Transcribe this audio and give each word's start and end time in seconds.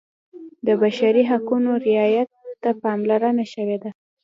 د 0.65 0.67
بشري 0.81 1.23
حقونو 1.31 1.71
رعایت 1.87 2.29
ته 2.61 2.69
پاملرنه 2.81 3.45
شوې 3.53 3.77
ده. 3.83 3.91